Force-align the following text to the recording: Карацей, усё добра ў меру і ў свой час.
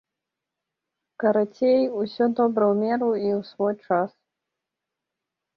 Карацей, 1.23 1.77
усё 2.03 2.23
добра 2.39 2.63
ў 2.73 2.97
меру 2.97 3.11
і 3.21 3.29
ў 3.39 3.51
свой 3.51 3.75
час. 3.87 4.11